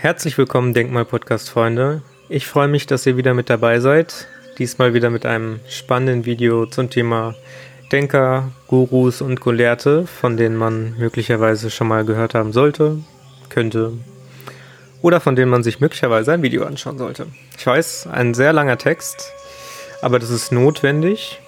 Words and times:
Herzlich 0.00 0.38
willkommen, 0.38 0.74
Denkmal-Podcast-Freunde. 0.74 2.02
Ich 2.28 2.46
freue 2.46 2.68
mich, 2.68 2.86
dass 2.86 3.04
ihr 3.04 3.16
wieder 3.16 3.34
mit 3.34 3.50
dabei 3.50 3.80
seid. 3.80 4.28
Diesmal 4.56 4.94
wieder 4.94 5.10
mit 5.10 5.26
einem 5.26 5.58
spannenden 5.68 6.24
Video 6.24 6.66
zum 6.66 6.88
Thema 6.88 7.34
Denker, 7.90 8.52
Gurus 8.68 9.20
und 9.20 9.40
Gelehrte, 9.40 10.06
von 10.06 10.36
denen 10.36 10.54
man 10.54 10.96
möglicherweise 10.98 11.68
schon 11.68 11.88
mal 11.88 12.04
gehört 12.04 12.34
haben 12.34 12.52
sollte, 12.52 12.98
könnte 13.48 13.94
oder 15.02 15.18
von 15.18 15.34
denen 15.34 15.50
man 15.50 15.64
sich 15.64 15.80
möglicherweise 15.80 16.32
ein 16.32 16.42
Video 16.42 16.62
anschauen 16.62 16.96
sollte. 16.96 17.26
Ich 17.58 17.66
weiß, 17.66 18.06
ein 18.06 18.34
sehr 18.34 18.52
langer 18.52 18.78
Text, 18.78 19.32
aber 20.00 20.20
das 20.20 20.30
ist 20.30 20.52
notwendig. 20.52 21.40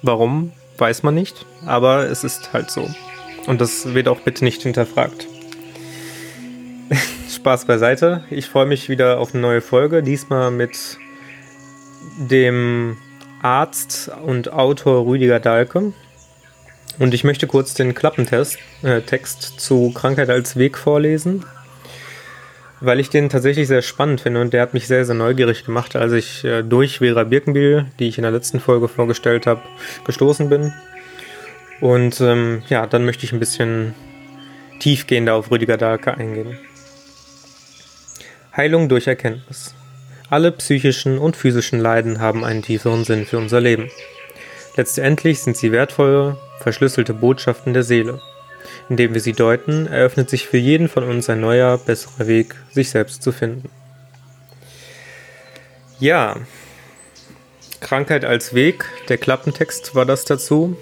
Warum, 0.00 0.52
weiß 0.78 1.02
man 1.02 1.16
nicht, 1.16 1.44
aber 1.66 2.08
es 2.08 2.22
ist 2.22 2.52
halt 2.52 2.70
so. 2.70 2.88
Und 3.48 3.60
das 3.60 3.94
wird 3.94 4.06
auch 4.06 4.20
bitte 4.20 4.44
nicht 4.44 4.62
hinterfragt. 4.62 5.26
Spaß 7.30 7.66
beiseite. 7.66 8.24
Ich 8.30 8.46
freue 8.46 8.66
mich 8.66 8.88
wieder 8.88 9.18
auf 9.18 9.34
eine 9.34 9.42
neue 9.42 9.60
Folge. 9.60 10.02
Diesmal 10.02 10.50
mit 10.50 10.98
dem 12.18 12.96
Arzt 13.42 14.10
und 14.24 14.52
Autor 14.52 15.06
Rüdiger 15.06 15.40
Dahlke. 15.40 15.92
Und 16.98 17.14
ich 17.14 17.24
möchte 17.24 17.46
kurz 17.46 17.74
den 17.74 17.94
Klappentest 17.94 18.58
äh, 18.82 19.02
Text 19.02 19.60
zu 19.60 19.92
Krankheit 19.92 20.30
als 20.30 20.56
Weg 20.56 20.78
vorlesen, 20.78 21.44
weil 22.80 23.00
ich 23.00 23.10
den 23.10 23.28
tatsächlich 23.28 23.68
sehr 23.68 23.82
spannend 23.82 24.22
finde 24.22 24.40
und 24.40 24.54
der 24.54 24.62
hat 24.62 24.72
mich 24.72 24.86
sehr, 24.86 25.04
sehr 25.04 25.14
neugierig 25.14 25.64
gemacht, 25.66 25.94
als 25.94 26.12
ich 26.12 26.44
äh, 26.44 26.62
durch 26.62 26.98
Vera 26.98 27.24
Birkenbiel, 27.24 27.86
die 27.98 28.08
ich 28.08 28.16
in 28.16 28.22
der 28.22 28.32
letzten 28.32 28.60
Folge 28.60 28.88
vorgestellt 28.88 29.46
habe, 29.46 29.60
gestoßen 30.06 30.48
bin. 30.48 30.72
Und 31.82 32.20
ähm, 32.22 32.62
ja, 32.68 32.86
dann 32.86 33.04
möchte 33.04 33.24
ich 33.24 33.32
ein 33.32 33.40
bisschen 33.40 33.94
tiefgehender 34.80 35.34
auf 35.34 35.50
Rüdiger 35.50 35.76
Dahlke 35.76 36.14
eingehen. 36.14 36.58
Heilung 38.56 38.88
durch 38.88 39.06
Erkenntnis. 39.06 39.74
Alle 40.30 40.50
psychischen 40.50 41.18
und 41.18 41.36
physischen 41.36 41.78
Leiden 41.78 42.20
haben 42.20 42.42
einen 42.42 42.62
tieferen 42.62 43.04
Sinn 43.04 43.26
für 43.26 43.36
unser 43.36 43.60
Leben. 43.60 43.90
Letztendlich 44.76 45.40
sind 45.40 45.58
sie 45.58 45.72
wertvolle, 45.72 46.38
verschlüsselte 46.60 47.12
Botschaften 47.12 47.74
der 47.74 47.82
Seele. 47.82 48.18
Indem 48.88 49.12
wir 49.12 49.20
sie 49.20 49.34
deuten, 49.34 49.86
eröffnet 49.86 50.30
sich 50.30 50.46
für 50.46 50.56
jeden 50.56 50.88
von 50.88 51.04
uns 51.04 51.28
ein 51.28 51.40
neuer, 51.40 51.76
besserer 51.76 52.28
Weg, 52.28 52.54
sich 52.72 52.88
selbst 52.88 53.22
zu 53.22 53.30
finden. 53.30 53.68
Ja, 56.00 56.36
Krankheit 57.80 58.24
als 58.24 58.54
Weg, 58.54 58.86
der 59.10 59.18
Klappentext 59.18 59.94
war 59.94 60.06
das 60.06 60.24
dazu. 60.24 60.78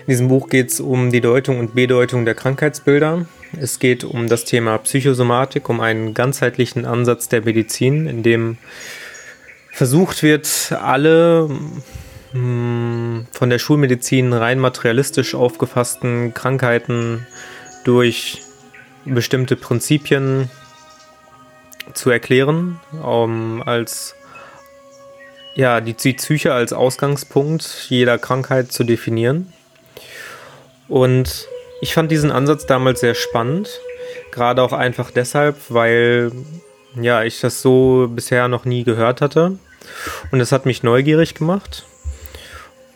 In 0.00 0.10
diesem 0.10 0.26
Buch 0.26 0.48
geht 0.48 0.70
es 0.70 0.80
um 0.80 1.12
die 1.12 1.20
Deutung 1.20 1.60
und 1.60 1.76
Bedeutung 1.76 2.24
der 2.24 2.34
Krankheitsbilder. 2.34 3.26
Es 3.56 3.78
geht 3.78 4.04
um 4.04 4.28
das 4.28 4.44
Thema 4.44 4.78
Psychosomatik, 4.78 5.68
um 5.68 5.80
einen 5.80 6.14
ganzheitlichen 6.14 6.84
Ansatz 6.84 7.28
der 7.28 7.42
Medizin, 7.42 8.06
in 8.06 8.22
dem 8.22 8.58
versucht 9.72 10.22
wird, 10.22 10.72
alle 10.72 11.48
mh, 11.48 11.82
hm, 12.32 13.26
von 13.32 13.50
der 13.50 13.58
Schulmedizin 13.58 14.32
rein 14.32 14.58
materialistisch 14.58 15.34
aufgefassten 15.34 16.34
Krankheiten 16.34 17.26
durch 17.84 18.42
bestimmte 19.04 19.56
Prinzipien 19.56 20.50
zu 21.94 22.10
erklären, 22.10 22.80
um 23.02 23.62
als 23.62 24.14
ja, 25.54 25.80
die, 25.80 25.94
die 25.94 26.12
Psyche 26.12 26.52
als 26.52 26.72
Ausgangspunkt 26.72 27.86
jeder 27.88 28.18
Krankheit 28.18 28.72
zu 28.72 28.84
definieren. 28.84 29.52
Und 30.88 31.48
ich 31.80 31.94
fand 31.94 32.10
diesen 32.10 32.30
Ansatz 32.30 32.66
damals 32.66 33.00
sehr 33.00 33.14
spannend. 33.14 33.80
Gerade 34.30 34.62
auch 34.62 34.72
einfach 34.72 35.10
deshalb, 35.10 35.56
weil 35.68 36.32
ja, 37.00 37.22
ich 37.22 37.40
das 37.40 37.62
so 37.62 38.08
bisher 38.10 38.48
noch 38.48 38.64
nie 38.64 38.84
gehört 38.84 39.20
hatte. 39.20 39.58
Und 40.30 40.40
es 40.40 40.52
hat 40.52 40.66
mich 40.66 40.82
neugierig 40.82 41.34
gemacht. 41.34 41.84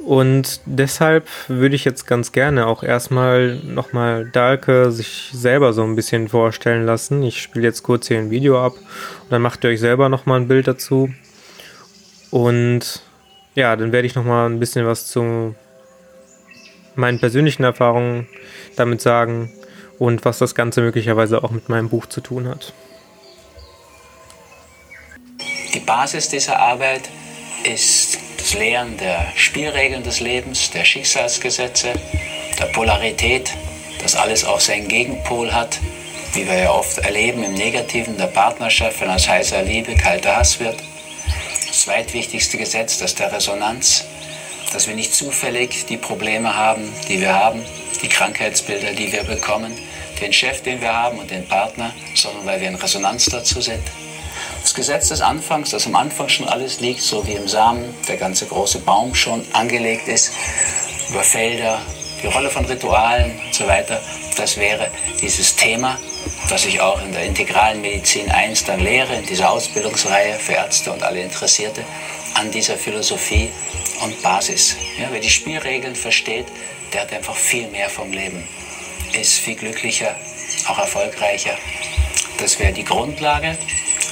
Und 0.04 0.60
deshalb 0.66 1.28
würde 1.46 1.76
ich 1.76 1.84
jetzt 1.84 2.06
ganz 2.06 2.32
gerne 2.32 2.66
auch 2.66 2.82
erstmal 2.82 3.56
nochmal 3.56 4.28
Dahlke 4.28 4.90
sich 4.90 5.30
selber 5.32 5.72
so 5.72 5.84
ein 5.84 5.94
bisschen 5.94 6.28
vorstellen 6.28 6.84
lassen. 6.84 7.22
Ich 7.22 7.40
spiele 7.40 7.66
jetzt 7.66 7.84
kurz 7.84 8.08
hier 8.08 8.18
ein 8.18 8.30
Video 8.30 8.60
ab 8.60 8.72
und 8.74 9.30
dann 9.30 9.42
macht 9.42 9.62
ihr 9.62 9.70
euch 9.70 9.78
selber 9.78 10.08
nochmal 10.08 10.40
ein 10.40 10.48
Bild 10.48 10.66
dazu. 10.66 11.10
Und 12.32 13.02
ja, 13.54 13.76
dann 13.76 13.92
werde 13.92 14.06
ich 14.06 14.16
nochmal 14.16 14.48
ein 14.48 14.58
bisschen 14.58 14.86
was 14.86 15.06
zu 15.06 15.54
meinen 16.94 17.18
persönlichen 17.18 17.64
Erfahrungen 17.64 18.26
damit 18.76 19.00
sagen 19.00 19.50
und 19.98 20.24
was 20.24 20.38
das 20.38 20.54
Ganze 20.54 20.80
möglicherweise 20.80 21.44
auch 21.44 21.50
mit 21.50 21.68
meinem 21.68 21.88
Buch 21.88 22.06
zu 22.06 22.20
tun 22.20 22.48
hat. 22.48 22.72
Die 25.74 25.80
Basis 25.80 26.28
dieser 26.28 26.58
Arbeit 26.58 27.08
ist 27.64 28.18
das 28.36 28.54
Lehren 28.54 28.96
der 28.98 29.26
Spielregeln 29.36 30.02
des 30.02 30.20
Lebens, 30.20 30.70
der 30.70 30.84
Schicksalsgesetze, 30.84 31.92
der 32.58 32.66
Polarität, 32.66 33.52
dass 34.02 34.16
alles 34.16 34.44
auch 34.44 34.60
seinen 34.60 34.88
Gegenpol 34.88 35.52
hat, 35.52 35.78
wie 36.34 36.46
wir 36.46 36.58
ja 36.58 36.70
oft 36.70 36.98
erleben 36.98 37.42
im 37.44 37.54
Negativen 37.54 38.16
der 38.18 38.26
Partnerschaft, 38.26 39.00
wenn 39.00 39.10
aus 39.10 39.28
heißer 39.28 39.62
Liebe 39.62 39.94
kalter 39.94 40.36
Hass 40.36 40.58
wird. 40.58 40.76
Das 41.66 41.82
zweitwichtigste 41.82 42.58
Gesetz, 42.58 42.98
das 42.98 43.14
der 43.14 43.32
Resonanz, 43.32 44.04
dass 44.72 44.86
wir 44.86 44.94
nicht 44.94 45.14
zufällig 45.14 45.86
die 45.86 45.96
Probleme 45.96 46.56
haben, 46.56 46.92
die 47.08 47.20
wir 47.20 47.34
haben, 47.34 47.62
die 48.02 48.08
Krankheitsbilder, 48.08 48.92
die 48.92 49.12
wir 49.12 49.24
bekommen, 49.24 49.72
den 50.20 50.32
Chef, 50.32 50.62
den 50.62 50.80
wir 50.80 50.92
haben 50.92 51.18
und 51.18 51.30
den 51.30 51.46
Partner, 51.46 51.92
sondern 52.14 52.46
weil 52.46 52.60
wir 52.60 52.68
in 52.68 52.74
Resonanz 52.76 53.26
dazu 53.26 53.60
sind. 53.60 53.82
Das 54.62 54.74
Gesetz 54.74 55.08
des 55.08 55.20
Anfangs, 55.20 55.70
dass 55.70 55.86
am 55.86 55.96
Anfang 55.96 56.28
schon 56.28 56.48
alles 56.48 56.80
liegt, 56.80 57.02
so 57.02 57.26
wie 57.26 57.32
im 57.32 57.48
Samen 57.48 57.94
der 58.08 58.16
ganze 58.16 58.46
große 58.46 58.78
Baum 58.80 59.14
schon 59.14 59.44
angelegt 59.52 60.08
ist, 60.08 60.32
über 61.10 61.22
Felder, 61.22 61.80
die 62.22 62.28
Rolle 62.28 62.48
von 62.48 62.64
Ritualen 62.64 63.32
und 63.44 63.54
so 63.54 63.66
weiter, 63.66 64.00
das 64.36 64.56
wäre 64.56 64.88
dieses 65.20 65.56
Thema, 65.56 65.98
das 66.48 66.64
ich 66.64 66.80
auch 66.80 67.02
in 67.02 67.12
der 67.12 67.24
integralen 67.24 67.80
Medizin 67.80 68.30
1 68.30 68.64
dann 68.64 68.80
lehre, 68.80 69.16
in 69.16 69.26
dieser 69.26 69.50
Ausbildungsreihe 69.50 70.34
für 70.34 70.52
Ärzte 70.52 70.92
und 70.92 71.02
alle 71.02 71.20
Interessierte, 71.20 71.84
an 72.34 72.50
dieser 72.50 72.76
Philosophie 72.76 73.50
und 74.02 74.20
Basis. 74.22 74.76
Ja, 74.98 75.08
wer 75.10 75.20
die 75.20 75.30
Spielregeln 75.30 75.94
versteht, 75.94 76.46
der 76.92 77.02
hat 77.02 77.12
einfach 77.12 77.36
viel 77.36 77.68
mehr 77.68 77.88
vom 77.88 78.12
Leben, 78.12 78.46
ist 79.12 79.38
viel 79.38 79.56
glücklicher, 79.56 80.14
auch 80.68 80.78
erfolgreicher. 80.78 81.56
Das 82.38 82.58
wäre 82.58 82.72
die 82.72 82.84
Grundlage. 82.84 83.56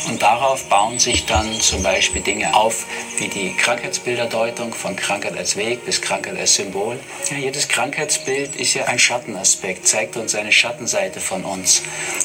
Und 0.08 0.22
darauf 0.22 0.64
bauen 0.64 0.98
sich 0.98 1.26
dann 1.26 1.60
zum 1.60 1.82
Beispiel 1.82 2.22
Dinge 2.22 2.54
auf, 2.54 2.86
wie 3.18 3.28
die 3.28 3.54
Krankheitsbilderdeutung 3.54 4.72
von 4.72 4.96
Krankheit 4.96 5.36
als 5.36 5.56
Weg 5.56 5.84
bis 5.84 6.00
Krankheit 6.00 6.38
als 6.38 6.54
Symbol. 6.54 6.98
Ja, 7.30 7.36
jedes 7.36 7.68
Krankheitsbild 7.68 8.56
ist 8.56 8.74
ja 8.74 8.84
ein 8.84 8.98
Schattenaspekt, 8.98 9.86
zeigt 9.86 10.16
uns 10.16 10.34
eine 10.34 10.52
Schattenseite 10.52 11.20
von 11.20 11.44
uns. 11.44 11.82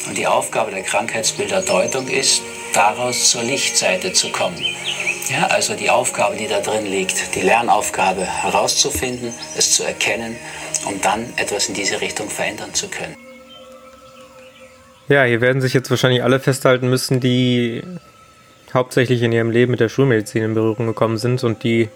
Und 0.07 0.17
die 0.17 0.25
Aufgabe 0.25 0.71
der 0.71 0.83
Krankheitsbilderdeutung 0.83 2.07
ist, 2.07 2.41
daraus 2.73 3.31
zur 3.31 3.43
Lichtseite 3.43 4.13
zu 4.13 4.31
kommen. 4.31 4.63
Ja, 5.29 5.47
also 5.47 5.75
die 5.75 5.89
Aufgabe, 5.89 6.35
die 6.37 6.47
da 6.47 6.59
drin 6.59 6.85
liegt, 6.85 7.35
die 7.35 7.41
Lernaufgabe 7.41 8.21
herauszufinden, 8.21 9.33
es 9.57 9.73
zu 9.73 9.83
erkennen 9.83 10.35
und 10.87 11.03
dann 11.03 11.33
etwas 11.37 11.67
in 11.67 11.73
diese 11.73 11.99
Richtung 11.99 12.29
verändern 12.29 12.73
zu 12.73 12.87
können. 12.87 13.15
Ja, 15.07 15.23
hier 15.23 15.41
werden 15.41 15.61
sich 15.61 15.73
jetzt 15.73 15.89
wahrscheinlich 15.89 16.23
alle 16.23 16.39
festhalten 16.39 16.89
müssen, 16.89 17.19
die 17.19 17.83
hauptsächlich 18.73 19.21
in 19.23 19.31
ihrem 19.31 19.49
Leben 19.49 19.71
mit 19.71 19.79
der 19.79 19.89
Schulmedizin 19.89 20.43
in 20.43 20.53
Berührung 20.53 20.87
gekommen 20.87 21.17
sind 21.17 21.43
und 21.43 21.63
die 21.63 21.89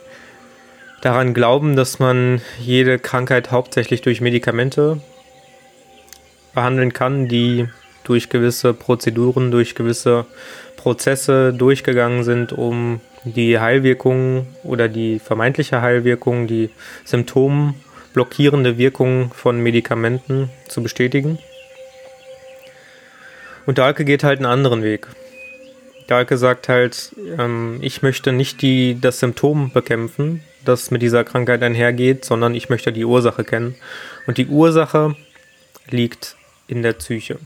daran 1.01 1.33
glauben, 1.33 1.75
dass 1.75 1.99
man 1.99 2.41
jede 2.59 2.99
Krankheit 2.99 3.51
hauptsächlich 3.51 4.01
durch 4.01 4.21
Medikamente 4.21 5.01
behandeln 6.53 6.93
kann, 6.93 7.27
die 7.27 7.67
durch 8.03 8.29
gewisse 8.29 8.73
Prozeduren, 8.73 9.51
durch 9.51 9.75
gewisse 9.75 10.25
Prozesse 10.77 11.53
durchgegangen 11.53 12.23
sind, 12.23 12.53
um 12.53 13.01
die 13.23 13.59
Heilwirkung 13.59 14.47
oder 14.63 14.87
die 14.87 15.19
vermeintliche 15.19 15.81
Heilwirkung, 15.81 16.47
die 16.47 16.69
symptomblockierende 17.05 18.77
Wirkung 18.77 19.31
von 19.33 19.61
Medikamenten 19.61 20.49
zu 20.67 20.81
bestätigen. 20.81 21.39
Und 23.65 23.77
Dahlke 23.77 24.05
geht 24.05 24.23
halt 24.23 24.39
einen 24.39 24.45
anderen 24.45 24.83
Weg. 24.83 25.07
Dahlke 26.07 26.37
sagt 26.37 26.69
halt, 26.69 27.15
ähm, 27.37 27.77
ich 27.81 28.01
möchte 28.01 28.31
nicht 28.31 28.63
die, 28.63 28.99
das 28.99 29.19
Symptom 29.19 29.71
bekämpfen, 29.71 30.41
das 30.65 30.89
mit 30.89 31.03
dieser 31.03 31.23
Krankheit 31.23 31.61
einhergeht, 31.61 32.25
sondern 32.25 32.55
ich 32.55 32.69
möchte 32.69 32.91
die 32.91 33.05
Ursache 33.05 33.43
kennen. 33.43 33.75
Und 34.25 34.37
die 34.39 34.47
Ursache 34.47 35.15
liegt 35.87 36.35
in 36.67 36.81
der 36.81 36.93
Psyche. 36.93 37.37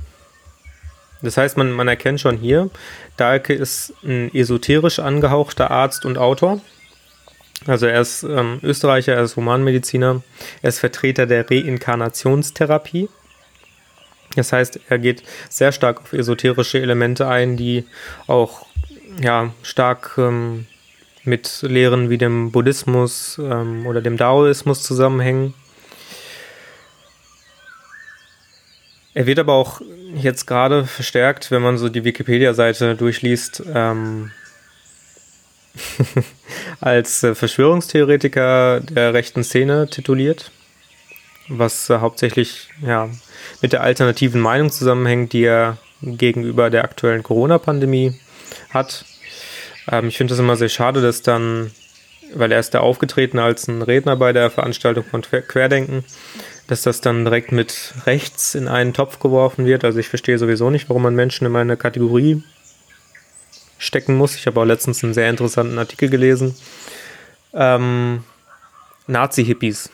Das 1.23 1.37
heißt, 1.37 1.57
man, 1.57 1.71
man 1.71 1.87
erkennt 1.87 2.19
schon 2.19 2.37
hier, 2.37 2.69
Dahlke 3.17 3.53
ist 3.53 3.93
ein 4.03 4.33
esoterisch 4.35 4.99
angehauchter 4.99 5.71
Arzt 5.71 6.05
und 6.05 6.17
Autor. 6.17 6.61
Also 7.65 7.85
er 7.85 8.01
ist 8.01 8.23
ähm, 8.23 8.59
Österreicher, 8.61 9.13
er 9.13 9.23
ist 9.23 9.37
Humanmediziner, 9.37 10.21
er 10.61 10.69
ist 10.69 10.79
Vertreter 10.79 11.25
der 11.25 11.49
Reinkarnationstherapie. 11.49 13.07
Das 14.35 14.51
heißt, 14.51 14.81
er 14.89 14.99
geht 14.99 15.23
sehr 15.49 15.71
stark 15.71 16.01
auf 16.01 16.13
esoterische 16.13 16.81
Elemente 16.81 17.27
ein, 17.27 17.55
die 17.55 17.85
auch 18.27 18.65
ja, 19.21 19.53
stark 19.61 20.15
ähm, 20.17 20.65
mit 21.23 21.61
Lehren 21.61 22.09
wie 22.09 22.17
dem 22.17 22.51
Buddhismus 22.51 23.39
ähm, 23.41 23.85
oder 23.87 24.01
dem 24.01 24.17
Daoismus 24.17 24.83
zusammenhängen. 24.83 25.53
Er 29.13 29.25
wird 29.27 29.39
aber 29.39 29.53
auch 29.53 29.81
jetzt 30.15 30.45
gerade 30.47 30.85
verstärkt, 30.85 31.51
wenn 31.51 31.61
man 31.61 31.77
so 31.77 31.89
die 31.89 32.03
Wikipedia-Seite 32.03 32.95
durchliest, 32.95 33.63
ähm, 33.73 34.31
als 36.79 37.23
äh, 37.23 37.35
Verschwörungstheoretiker 37.35 38.79
der 38.81 39.13
rechten 39.13 39.43
Szene 39.43 39.87
tituliert, 39.89 40.51
was 41.47 41.89
äh, 41.89 41.97
hauptsächlich 41.99 42.69
ja, 42.81 43.09
mit 43.61 43.73
der 43.73 43.81
alternativen 43.81 44.41
Meinung 44.41 44.69
zusammenhängt, 44.71 45.33
die 45.33 45.43
er 45.43 45.77
gegenüber 46.01 46.69
der 46.69 46.83
aktuellen 46.83 47.23
Corona-Pandemie 47.23 48.19
hat. 48.69 49.05
Ähm, 49.91 50.07
ich 50.07 50.17
finde 50.17 50.33
es 50.33 50.39
immer 50.39 50.55
sehr 50.55 50.69
schade, 50.69 51.01
dass 51.01 51.21
dann, 51.21 51.71
weil 52.35 52.51
er 52.51 52.59
ist 52.59 52.73
da 52.73 52.79
aufgetreten 52.79 53.39
als 53.39 53.67
ein 53.67 53.81
Redner 53.81 54.15
bei 54.15 54.33
der 54.33 54.49
Veranstaltung 54.49 55.03
von 55.03 55.21
Querdenken, 55.21 56.03
dass 56.67 56.81
das 56.83 57.01
dann 57.01 57.25
direkt 57.25 57.51
mit 57.51 57.93
rechts 58.05 58.55
in 58.55 58.67
einen 58.67 58.93
Topf 58.93 59.19
geworfen 59.19 59.65
wird. 59.65 59.83
Also 59.83 59.99
ich 59.99 60.09
verstehe 60.09 60.37
sowieso 60.37 60.69
nicht, 60.69 60.89
warum 60.89 61.03
man 61.03 61.15
Menschen 61.15 61.45
in 61.45 61.51
meine 61.51 61.77
Kategorie 61.77 62.43
stecken 63.77 64.15
muss. 64.15 64.35
Ich 64.35 64.47
habe 64.47 64.59
auch 64.59 64.65
letztens 64.65 65.03
einen 65.03 65.13
sehr 65.13 65.29
interessanten 65.29 65.77
Artikel 65.77 66.09
gelesen. 66.09 66.55
Ähm, 67.53 68.23
Nazi-Hippies. 69.07 69.89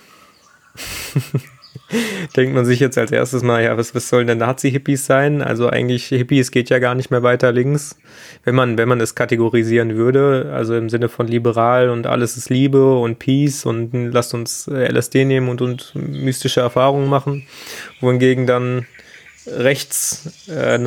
denkt 2.35 2.53
man 2.53 2.65
sich 2.65 2.79
jetzt 2.79 2.97
als 2.97 3.11
erstes 3.11 3.43
mal, 3.43 3.63
ja, 3.63 3.77
was, 3.77 3.95
was 3.95 4.09
sollen 4.09 4.27
denn 4.27 4.37
Nazi-Hippies 4.37 5.05
sein? 5.05 5.41
Also 5.41 5.69
eigentlich 5.69 6.07
Hippies 6.07 6.51
geht 6.51 6.69
ja 6.69 6.79
gar 6.79 6.95
nicht 6.95 7.11
mehr 7.11 7.23
weiter 7.23 7.51
links, 7.51 7.97
wenn 8.43 8.55
man, 8.55 8.77
wenn 8.77 8.87
man 8.87 9.01
es 9.01 9.15
kategorisieren 9.15 9.95
würde, 9.95 10.51
also 10.53 10.75
im 10.75 10.89
Sinne 10.89 11.09
von 11.09 11.27
liberal 11.27 11.89
und 11.89 12.07
alles 12.07 12.37
ist 12.37 12.49
Liebe 12.49 12.97
und 12.97 13.19
Peace 13.19 13.65
und 13.65 13.91
lasst 14.11 14.33
uns 14.33 14.67
LSD 14.67 15.25
nehmen 15.25 15.49
und, 15.49 15.61
und 15.61 15.93
mystische 15.95 16.61
Erfahrungen 16.61 17.09
machen, 17.09 17.45
wohingegen 18.01 18.45
dann 18.45 18.85
rechts 19.57 20.47
äh, 20.47 20.77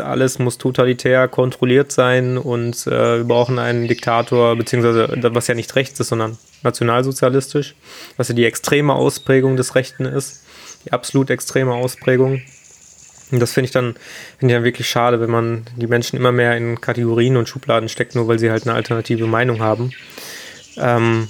alles 0.00 0.38
muss 0.38 0.58
totalitär 0.58 1.28
kontrolliert 1.28 1.92
sein 1.92 2.38
und 2.38 2.86
äh, 2.86 3.18
wir 3.18 3.24
brauchen 3.24 3.58
einen 3.58 3.88
Diktator, 3.88 4.56
beziehungsweise 4.56 5.08
was 5.34 5.46
ja 5.46 5.54
nicht 5.54 5.74
rechts 5.76 6.00
ist, 6.00 6.08
sondern 6.08 6.38
nationalsozialistisch, 6.62 7.74
was 8.16 8.28
ja 8.28 8.34
die 8.34 8.44
extreme 8.44 8.94
Ausprägung 8.94 9.56
des 9.56 9.74
Rechten 9.74 10.04
ist, 10.04 10.44
die 10.84 10.92
absolut 10.92 11.30
extreme 11.30 11.74
Ausprägung. 11.74 12.42
Und 13.30 13.40
das 13.40 13.52
finde 13.52 13.66
ich 13.66 13.72
dann 13.72 13.94
finde 14.38 14.52
ich 14.52 14.58
dann 14.58 14.64
wirklich 14.64 14.88
schade, 14.88 15.20
wenn 15.20 15.30
man 15.30 15.64
die 15.76 15.86
Menschen 15.86 16.16
immer 16.16 16.32
mehr 16.32 16.56
in 16.56 16.80
Kategorien 16.80 17.36
und 17.36 17.48
Schubladen 17.48 17.88
steckt, 17.88 18.14
nur 18.14 18.28
weil 18.28 18.38
sie 18.38 18.50
halt 18.50 18.64
eine 18.64 18.74
alternative 18.74 19.26
Meinung 19.26 19.60
haben. 19.60 19.92
Ähm, 20.76 21.28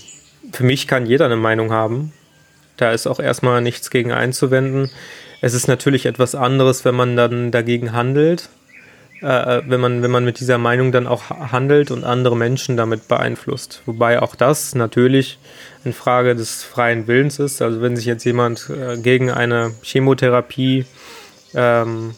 für 0.52 0.64
mich 0.64 0.88
kann 0.88 1.06
jeder 1.06 1.26
eine 1.26 1.36
Meinung 1.36 1.70
haben. 1.72 2.12
Da 2.76 2.92
ist 2.92 3.06
auch 3.06 3.20
erstmal 3.20 3.60
nichts 3.60 3.90
gegen 3.90 4.12
einzuwenden. 4.12 4.90
Es 5.42 5.54
ist 5.54 5.66
natürlich 5.66 6.06
etwas 6.06 6.36
anderes, 6.36 6.84
wenn 6.84 6.94
man 6.94 7.16
dann 7.16 7.50
dagegen 7.50 7.92
handelt, 7.92 8.48
äh, 9.22 9.60
wenn, 9.66 9.80
man, 9.80 10.00
wenn 10.00 10.10
man 10.12 10.24
mit 10.24 10.38
dieser 10.38 10.56
Meinung 10.56 10.92
dann 10.92 11.08
auch 11.08 11.30
handelt 11.30 11.90
und 11.90 12.04
andere 12.04 12.36
Menschen 12.36 12.76
damit 12.76 13.08
beeinflusst. 13.08 13.82
Wobei 13.84 14.22
auch 14.22 14.36
das 14.36 14.76
natürlich 14.76 15.40
eine 15.84 15.94
Frage 15.94 16.36
des 16.36 16.62
freien 16.62 17.08
Willens 17.08 17.40
ist. 17.40 17.60
Also 17.60 17.82
wenn 17.82 17.96
sich 17.96 18.06
jetzt 18.06 18.22
jemand 18.22 18.70
äh, 18.70 18.96
gegen 18.96 19.32
eine 19.32 19.72
Chemotherapie 19.82 20.86
ähm, 21.54 22.14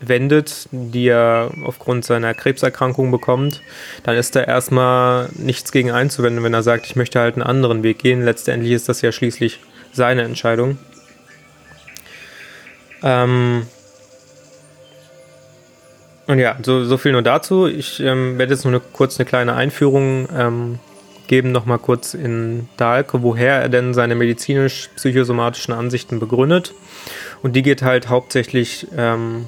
wendet, 0.00 0.68
die 0.72 1.06
er 1.06 1.52
aufgrund 1.62 2.04
seiner 2.04 2.34
Krebserkrankung 2.34 3.12
bekommt, 3.12 3.62
dann 4.02 4.16
ist 4.16 4.34
da 4.34 4.42
erstmal 4.42 5.28
nichts 5.36 5.70
gegen 5.70 5.92
einzuwenden, 5.92 6.42
wenn 6.42 6.54
er 6.54 6.64
sagt, 6.64 6.86
ich 6.86 6.96
möchte 6.96 7.20
halt 7.20 7.36
einen 7.36 7.44
anderen 7.44 7.84
Weg 7.84 8.00
gehen. 8.00 8.24
Letztendlich 8.24 8.72
ist 8.72 8.88
das 8.88 9.02
ja 9.02 9.12
schließlich 9.12 9.60
seine 9.92 10.22
Entscheidung. 10.22 10.78
Ähm 13.02 13.66
und 16.26 16.38
ja, 16.38 16.56
so, 16.62 16.84
so 16.84 16.98
viel 16.98 17.12
nur 17.12 17.22
dazu. 17.22 17.66
Ich 17.66 18.00
ähm, 18.00 18.36
werde 18.38 18.52
jetzt 18.52 18.64
nur 18.64 18.74
eine, 18.74 18.82
kurz 18.92 19.18
eine 19.18 19.26
kleine 19.26 19.54
Einführung 19.54 20.28
ähm, 20.36 20.78
geben, 21.26 21.52
nochmal 21.52 21.78
kurz 21.78 22.12
in 22.12 22.68
Dahlke, 22.76 23.22
woher 23.22 23.62
er 23.62 23.68
denn 23.68 23.94
seine 23.94 24.14
medizinisch-psychosomatischen 24.14 25.72
Ansichten 25.72 26.20
begründet. 26.20 26.74
Und 27.42 27.56
die 27.56 27.62
geht 27.62 27.82
halt 27.82 28.08
hauptsächlich 28.08 28.88
ähm, 28.96 29.46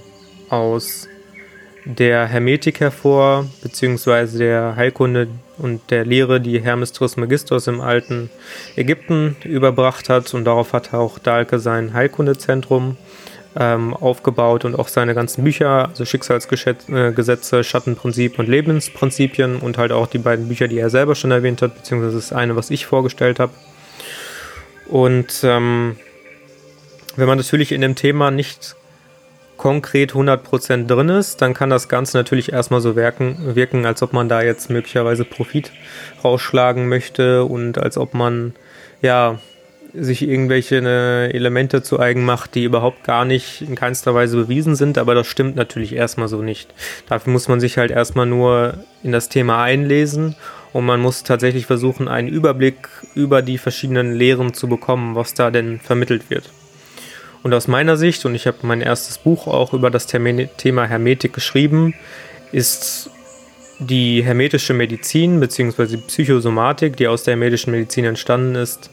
aus 0.49 1.06
der 1.85 2.26
Hermetik 2.26 2.81
hervor, 2.81 3.47
beziehungsweise 3.62 4.38
der 4.38 4.76
Heilkunde 4.76 5.29
und 5.58 5.91
der 5.91 6.05
Lehre, 6.05 6.41
die 6.41 6.61
Hermes 6.61 6.93
Trismegistos 6.93 7.67
im 7.67 7.81
alten 7.81 8.31
Ägypten 8.76 9.37
überbracht 9.44 10.08
hat. 10.08 10.32
Und 10.32 10.44
darauf 10.44 10.73
hat 10.73 10.94
auch 10.94 11.19
Dahlke 11.19 11.58
sein 11.58 11.93
Heilkundezentrum 11.93 12.97
ähm, 13.56 13.94
aufgebaut 13.94 14.64
und 14.64 14.79
auch 14.79 14.88
seine 14.88 15.14
ganzen 15.14 15.44
Bücher, 15.44 15.88
also 15.88 16.05
Schicksalsgesetze, 16.05 17.64
Schattenprinzip 17.64 18.38
und 18.38 18.49
Lebensprinzipien 18.49 19.56
und 19.56 19.79
halt 19.79 19.93
auch 19.93 20.06
die 20.06 20.19
beiden 20.19 20.49
Bücher, 20.49 20.69
die 20.69 20.79
er 20.79 20.91
selber 20.91 21.14
schon 21.14 21.31
erwähnt 21.31 21.62
hat, 21.62 21.75
beziehungsweise 21.75 22.17
das 22.17 22.32
eine, 22.32 22.56
was 22.56 22.70
ich 22.70 22.87
vorgestellt 22.87 23.41
habe. 23.41 23.52
Und 24.87 25.41
ähm, 25.43 25.97
wenn 27.17 27.26
man 27.26 27.38
natürlich 27.38 27.73
in 27.73 27.81
dem 27.81 27.97
Thema 27.97 28.31
nicht 28.31 28.76
konkret 29.56 30.12
100% 30.14 30.87
drin 30.87 31.11
ist, 31.11 31.43
dann 31.43 31.52
kann 31.52 31.69
das 31.69 31.88
Ganze 31.88 32.17
natürlich 32.17 32.50
erstmal 32.50 32.81
so 32.81 32.97
wirken, 32.97 33.55
wirken, 33.55 33.85
als 33.85 34.02
ob 34.02 34.14
man 34.14 34.29
da 34.29 34.41
jetzt 34.41 34.70
möglicherweise 34.70 35.25
Profit 35.25 35.70
rausschlagen 36.25 36.88
möchte 36.88 37.44
und 37.44 37.76
als 37.76 37.99
ob 37.99 38.14
man 38.14 38.55
ja 39.02 39.38
sich 39.94 40.22
irgendwelche 40.22 40.81
ne, 40.82 41.31
Elemente 41.32 41.82
zu 41.82 41.98
eigen 41.98 42.25
macht, 42.25 42.54
die 42.54 42.64
überhaupt 42.64 43.04
gar 43.04 43.25
nicht 43.25 43.62
in 43.62 43.75
keinster 43.75 44.14
Weise 44.14 44.37
bewiesen 44.37 44.76
sind, 44.76 44.98
aber 44.98 45.14
das 45.14 45.26
stimmt 45.26 45.56
natürlich 45.56 45.94
erstmal 45.94 46.28
so 46.28 46.42
nicht. 46.42 46.72
Dafür 47.08 47.32
muss 47.32 47.48
man 47.48 47.60
sich 47.60 47.78
halt 47.78 47.90
erstmal 47.90 48.26
nur 48.26 48.75
in 49.02 49.12
das 49.12 49.28
Thema 49.28 49.62
einlesen 49.62 50.37
und 50.72 50.87
man 50.87 51.00
muss 51.00 51.22
tatsächlich 51.22 51.66
versuchen, 51.66 52.08
einen 52.08 52.28
Überblick 52.28 52.88
über 53.14 53.42
die 53.42 53.58
verschiedenen 53.58 54.14
Lehren 54.14 54.54
zu 54.54 54.69
bekommen, 54.69 55.14
was 55.14 55.34
da 55.34 55.50
denn 55.50 55.81
vermittelt 55.81 56.31
wird. 56.31 56.50
Und 57.42 57.54
aus 57.54 57.69
meiner 57.69 57.96
Sicht, 57.96 58.25
und 58.26 58.34
ich 58.34 58.46
habe 58.46 58.58
mein 58.62 58.82
erstes 58.82 59.19
Buch 59.19 59.46
auch 59.46 59.72
über 59.72 59.90
das 59.90 60.06
Thema 60.06 60.87
Hermetik 60.87 61.32
geschrieben, 61.32 61.94
ist 62.52 63.11
die 63.78 64.23
hermetische 64.23 64.75
Medizin 64.75 65.40
bzw. 65.40 65.97
Psychosomatik, 66.06 66.97
die 66.97 67.09
aus 67.09 67.23
der 67.23 67.32
hermetischen 67.32 67.73
Medizin 67.73 68.04
entstanden 68.04 68.54
ist, 68.54 68.90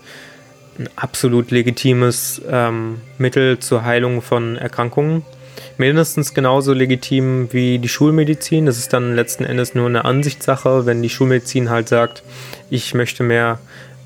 ein 0.80 0.90
absolut 0.96 1.52
legitimes 1.52 2.42
ähm, 2.50 3.02
Mittel 3.18 3.60
zur 3.60 3.84
Heilung 3.84 4.22
von 4.22 4.58
Erkrankungen. 4.58 5.24
Mindestens 5.78 6.34
genauso 6.34 6.74
legitim 6.74 7.52
wie 7.52 7.80
die 7.80 7.90
Schulmedizin. 7.90 8.66
Das 8.66 8.78
ist 8.78 8.94
dann 8.94 9.16
letzten 9.16 9.44
Endes 9.44 9.76
nur 9.76 9.88
eine 9.88 10.06
Ansichtssache, 10.06 10.86
wenn 10.86 11.02
die 11.02 11.10
Schulmedizin 11.10 11.70
halt 11.70 11.88
sagt, 11.88 12.24
ich 12.70 12.94
möchte 12.94 13.24
mehr 13.24 13.60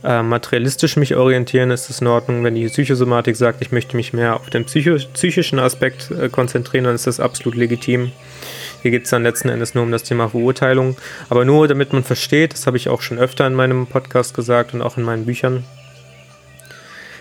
äh, 0.04 0.24
materialistisch 0.24 0.98
mich 0.98 1.16
orientieren, 1.16 1.72
ist 1.72 1.90
es 1.90 2.02
in 2.02 2.08
Ordnung. 2.08 2.44
Wenn 2.44 2.56
die 2.56 2.68
Psychosomatik 2.68 3.36
sagt, 3.36 3.62
ich 3.62 3.72
möchte 3.72 3.96
mich 3.96 4.14
mehr 4.14 4.36
auf 4.36 4.50
den 4.50 4.66
psycho 4.66 4.98
psychischen 5.14 5.60
Aspekt 5.60 6.12
äh, 6.12 6.30
konzentrieren, 6.30 6.86
dann 6.86 6.96
ist 6.96 7.08
das 7.08 7.20
absolut 7.20 7.56
legitim. 7.56 8.12
Hier 8.82 8.92
geht 8.92 9.04
es 9.04 9.12
dann 9.12 9.24
letzten 9.24 9.50
Endes 9.50 9.76
nur 9.76 9.84
um 9.84 9.92
das 9.92 10.04
Thema 10.04 10.30
Verurteilung. 10.30 10.98
Aber 11.30 11.46
nur 11.46 11.68
damit 11.68 11.94
man 11.94 12.04
versteht, 12.04 12.54
das 12.54 12.66
habe 12.66 12.78
ich 12.78 12.90
auch 12.90 13.02
schon 13.02 13.20
öfter 13.20 13.46
in 13.46 13.54
meinem 13.54 13.86
Podcast 13.86 14.34
gesagt 14.34 14.74
und 14.74 14.82
auch 14.82 14.98
in 14.98 15.04
meinen 15.04 15.26
Büchern, 15.26 15.64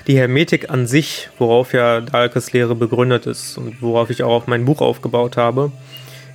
die 0.07 0.17
Hermetik 0.17 0.71
an 0.71 0.87
sich, 0.87 1.29
worauf 1.39 1.73
ja 1.73 2.01
Dahlkes 2.01 2.53
Lehre 2.53 2.75
begründet 2.75 3.27
ist 3.27 3.59
und 3.59 3.83
worauf 3.83 4.11
ich 4.11 4.23
auch 4.23 4.47
mein 4.47 4.65
Buch 4.65 4.81
aufgebaut 4.81 5.37
habe, 5.37 5.73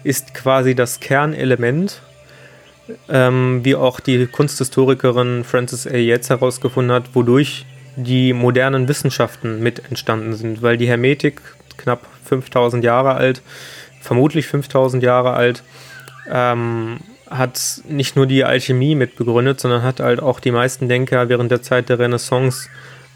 ist 0.04 0.34
quasi 0.34 0.76
das 0.76 1.00
Kernelement, 1.00 2.02
ähm, 3.10 3.62
wie 3.64 3.76
auch 3.76 4.00
die 4.00 4.28
Kunsthistorikerin 4.28 5.44
Frances 5.44 5.88
A. 5.88 5.96
Yates 5.96 6.30
herausgefunden 6.30 6.94
hat, 6.94 7.16
wodurch 7.16 7.66
die 7.96 8.34
modernen 8.34 8.88
Wissenschaften 8.88 9.62
mit 9.62 9.88
entstanden 9.90 10.34
sind, 10.36 10.62
weil 10.62 10.78
die 10.78 10.88
Hermetik 10.88 11.42
knapp 11.78 12.06
5000 12.26 12.84
Jahre 12.84 13.16
alt, 13.16 13.42
vermutlich 14.02 14.48
5000 14.48 15.02
Jahre 15.02 15.34
alt, 15.34 15.64
ähm, 16.30 17.00
hat 17.30 17.82
nicht 17.88 18.16
nur 18.16 18.28
die 18.28 18.44
Alchemie 18.44 18.96
mit 18.96 19.16
begründet, 19.16 19.60
sondern 19.60 19.82
hat 19.84 20.00
halt 20.00 20.20
auch 20.20 20.40
die 20.40 20.52
meisten 20.52 20.88
Denker 20.88 21.30
während 21.30 21.52
der 21.52 21.62
Zeit 21.62 21.90
der 21.90 22.00
Renaissance 22.00 22.70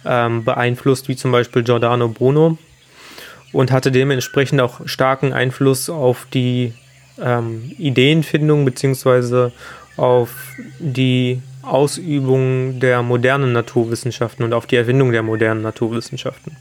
ähm, 0.05 0.43
beeinflusst, 0.43 1.07
wie 1.07 1.15
zum 1.15 1.31
Beispiel 1.31 1.63
Giordano 1.63 2.07
Bruno, 2.07 2.57
und 3.51 3.71
hatte 3.71 3.91
dementsprechend 3.91 4.61
auch 4.61 4.81
starken 4.85 5.33
Einfluss 5.33 5.89
auf 5.89 6.27
die 6.33 6.73
ähm, 7.21 7.71
Ideenfindung 7.77 8.65
bzw. 8.65 9.51
auf 9.97 10.29
die 10.79 11.41
Ausübung 11.61 12.79
der 12.79 13.03
modernen 13.03 13.51
Naturwissenschaften 13.51 14.43
und 14.45 14.53
auf 14.53 14.65
die 14.65 14.77
Erfindung 14.77 15.11
der 15.11 15.23
modernen 15.23 15.61
Naturwissenschaften. 15.61 16.55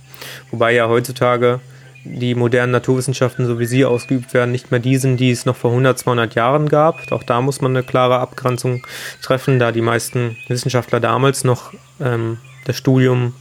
Wobei 0.51 0.75
ja 0.75 0.89
heutzutage 0.89 1.61
die 2.05 2.35
modernen 2.35 2.73
Naturwissenschaften, 2.73 3.47
so 3.47 3.59
wie 3.59 3.67
sie 3.67 3.85
ausgeübt 3.85 4.33
werden, 4.35 4.53
nicht 4.53 4.71
mehr 4.71 4.81
die 4.81 4.97
sind, 4.97 5.19
die 5.19 5.31
es 5.31 5.47
noch 5.47 5.57
vor 5.57 5.71
100, 5.71 5.99
200 5.99 6.35
Jahren 6.35 6.69
gab. 6.69 7.13
Auch 7.13 7.23
da 7.23 7.41
muss 7.41 7.61
man 7.61 7.77
eine 7.77 7.85
klare 7.85 8.19
Abgrenzung 8.19 8.87
treffen, 9.23 9.59
da 9.59 9.73
die 9.73 9.81
meisten 9.81 10.37
Wissenschaftler 10.49 11.01
damals 11.01 11.45
noch 11.45 11.73
ähm, 12.01 12.39
das 12.69 12.77
Studium 12.77 13.35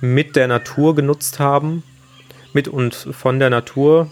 mit 0.00 0.36
der 0.36 0.46
Natur 0.46 0.94
genutzt 0.94 1.40
haben, 1.40 1.82
mit 2.52 2.68
und 2.68 2.94
von 2.94 3.40
der 3.40 3.50
Natur 3.50 4.10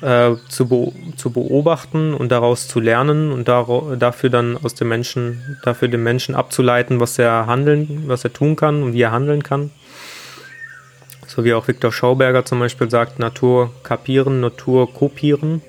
äh, 0.00 0.34
zu, 0.48 0.68
be 0.68 0.92
zu 1.16 1.30
beobachten 1.30 2.14
und 2.14 2.30
daraus 2.30 2.68
zu 2.68 2.80
lernen 2.80 3.32
und 3.32 3.48
dafür 3.48 4.30
dann 4.30 4.56
aus 4.62 4.74
dem 4.74 4.88
Menschen, 4.88 5.58
dafür 5.64 5.88
den 5.88 6.02
Menschen 6.02 6.34
abzuleiten, 6.34 7.00
was 7.00 7.18
er 7.18 7.46
handeln, 7.46 8.04
was 8.06 8.24
er 8.24 8.32
tun 8.32 8.56
kann 8.56 8.82
und 8.82 8.92
wie 8.92 9.02
er 9.02 9.12
handeln 9.12 9.42
kann. 9.42 9.70
So 11.26 11.44
wie 11.44 11.52
auch 11.52 11.66
Viktor 11.66 11.92
Schauberger 11.92 12.44
zum 12.44 12.60
Beispiel 12.60 12.88
sagt, 12.88 13.18
Natur 13.18 13.72
kapieren, 13.82 14.40
Natur 14.40 14.92
kopieren. 14.92 15.60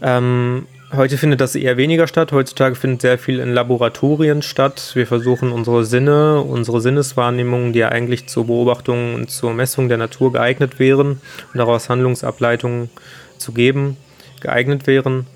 Ähm, 0.00 0.66
Heute 0.90 1.18
findet 1.18 1.42
das 1.42 1.54
eher 1.54 1.76
weniger 1.76 2.06
statt. 2.06 2.32
Heutzutage 2.32 2.74
findet 2.74 3.02
sehr 3.02 3.18
viel 3.18 3.40
in 3.40 3.52
Laboratorien 3.52 4.40
statt. 4.40 4.92
Wir 4.94 5.06
versuchen 5.06 5.52
unsere 5.52 5.84
Sinne, 5.84 6.40
unsere 6.40 6.80
Sinneswahrnehmungen, 6.80 7.74
die 7.74 7.80
ja 7.80 7.90
eigentlich 7.90 8.26
zur 8.26 8.46
Beobachtung 8.46 9.14
und 9.14 9.30
zur 9.30 9.52
Messung 9.52 9.90
der 9.90 9.98
Natur 9.98 10.32
geeignet 10.32 10.78
wären 10.78 11.20
und 11.52 11.58
daraus 11.58 11.90
Handlungsableitungen 11.90 12.88
zu 13.36 13.52
geben, 13.52 13.98
geeignet 14.40 14.86
wären, 14.86 15.26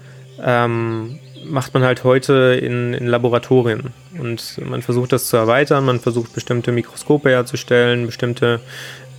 ähm, 0.42 1.18
macht 1.44 1.74
man 1.74 1.82
halt 1.82 2.02
heute 2.02 2.58
in, 2.58 2.94
in 2.94 3.06
Laboratorien. 3.06 3.92
Und 4.18 4.58
man 4.64 4.80
versucht 4.80 5.12
das 5.12 5.26
zu 5.26 5.36
erweitern, 5.36 5.84
man 5.84 6.00
versucht 6.00 6.32
bestimmte 6.32 6.72
Mikroskope 6.72 7.28
herzustellen, 7.28 8.06
bestimmte 8.06 8.60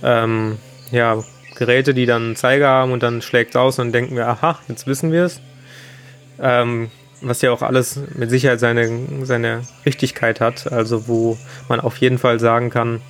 ähm, 0.02 0.58
ja, 0.90 1.22
Geräte, 1.54 1.94
die 1.94 2.06
dann 2.06 2.24
einen 2.24 2.36
Zeiger 2.36 2.66
haben 2.66 2.90
und 2.90 3.04
dann 3.04 3.22
schlägt 3.22 3.50
es 3.50 3.56
aus 3.56 3.78
und 3.78 3.86
dann 3.86 3.92
denken 3.92 4.16
wir, 4.16 4.26
aha, 4.26 4.58
jetzt 4.66 4.88
wissen 4.88 5.12
wir 5.12 5.26
es. 5.26 5.40
Ähm, 6.40 6.90
was 7.20 7.42
ja 7.42 7.52
auch 7.52 7.62
alles 7.62 7.98
mit 8.14 8.30
Sicherheit 8.30 8.60
seine, 8.60 8.90
seine 9.22 9.62
Richtigkeit 9.86 10.40
hat, 10.40 10.70
also 10.70 11.08
wo 11.08 11.38
man 11.68 11.80
auf 11.80 11.96
jeden 11.98 12.18
Fall 12.18 12.38
sagen 12.38 12.70
kann, 12.70 13.00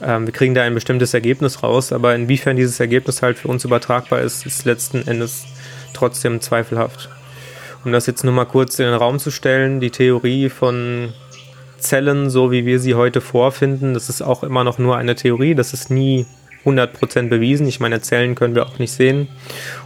ähm, 0.00 0.26
wir 0.26 0.32
kriegen 0.32 0.54
da 0.54 0.62
ein 0.62 0.74
bestimmtes 0.74 1.12
Ergebnis 1.14 1.62
raus, 1.62 1.92
aber 1.92 2.14
inwiefern 2.14 2.56
dieses 2.56 2.78
Ergebnis 2.78 3.22
halt 3.22 3.38
für 3.38 3.48
uns 3.48 3.64
übertragbar 3.64 4.20
ist, 4.20 4.46
ist 4.46 4.64
letzten 4.64 5.06
Endes 5.08 5.46
trotzdem 5.92 6.40
zweifelhaft. 6.40 7.08
Um 7.84 7.92
das 7.92 8.06
jetzt 8.06 8.24
nur 8.24 8.32
mal 8.32 8.44
kurz 8.44 8.78
in 8.78 8.86
den 8.86 8.94
Raum 8.94 9.18
zu 9.18 9.30
stellen, 9.30 9.80
die 9.80 9.90
Theorie 9.90 10.50
von 10.50 11.12
Zellen, 11.78 12.28
so 12.30 12.50
wie 12.50 12.66
wir 12.66 12.80
sie 12.80 12.94
heute 12.94 13.20
vorfinden, 13.20 13.94
das 13.94 14.08
ist 14.08 14.22
auch 14.22 14.42
immer 14.42 14.64
noch 14.64 14.78
nur 14.78 14.96
eine 14.96 15.14
Theorie, 15.14 15.54
das 15.54 15.72
ist 15.72 15.90
nie 15.90 16.26
100% 16.64 17.28
bewiesen. 17.28 17.66
Ich 17.66 17.80
meine, 17.80 18.00
Zellen 18.00 18.34
können 18.34 18.54
wir 18.54 18.66
auch 18.66 18.78
nicht 18.78 18.92
sehen 18.92 19.28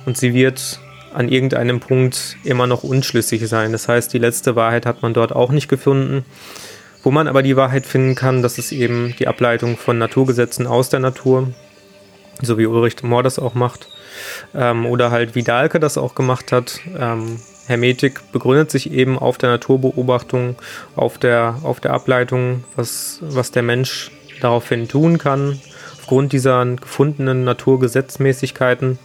und 0.06 0.16
sie 0.16 0.34
wird 0.34 0.80
an 1.14 1.28
irgendeinem 1.28 1.81
Punkt 1.81 2.37
immer 2.45 2.66
noch 2.66 2.83
unschlüssig 2.83 3.47
sein. 3.49 3.73
Das 3.73 3.88
heißt, 3.88 4.12
die 4.12 4.19
letzte 4.19 4.57
Wahrheit 4.57 4.87
hat 4.87 5.02
man 5.02 5.14
dort 5.14 5.35
auch 5.35 5.50
nicht 5.50 5.69
gefunden. 5.69 6.25
Wo 7.02 7.11
man 7.11 7.26
aber 7.26 7.42
die 7.42 7.57
Wahrheit 7.57 7.85
finden 7.85 8.14
kann, 8.14 8.42
das 8.42 8.59
ist 8.59 8.71
eben 8.71 9.14
die 9.19 9.26
Ableitung 9.26 9.76
von 9.76 9.99
Naturgesetzen 9.99 10.69
aus 10.69 10.88
der 10.88 11.00
Natur, 11.00 11.49
so 12.40 12.59
wie 12.59 12.66
Ulrich 12.66 13.02
Mohr 13.02 13.25
das 13.25 13.40
auch 13.40 13.54
macht. 13.54 13.88
Ähm, 14.54 14.87
oder 14.87 15.11
halt 15.11 15.35
wie 15.35 15.42
Dahlke 15.42 15.81
das 15.81 15.99
auch 15.99 16.14
gemacht 16.14 16.52
hat. 16.52 16.81
Ähm, 16.97 17.40
Hermetik 17.66 18.21
begründet 18.33 18.71
sich 18.71 18.92
eben 18.92 19.19
auf 19.19 19.38
der 19.38 19.50
Naturbeobachtung, 19.50 20.57
auf 20.95 21.19
der, 21.19 21.57
auf 21.62 21.81
der 21.81 21.92
Ableitung, 21.92 22.64
was, 22.76 23.19
was 23.23 23.50
der 23.50 23.62
Mensch 23.62 24.11
daraufhin 24.40 24.88
tun 24.88 25.19
kann, 25.19 25.61
aufgrund 25.99 26.33
dieser 26.33 26.64
gefundenen 26.76 27.45
Naturgesetzmäßigkeiten. 27.45 28.99